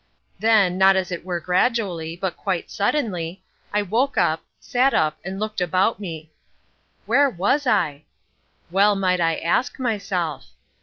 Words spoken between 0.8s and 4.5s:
as it were gradually, but quite suddenly, I woke up,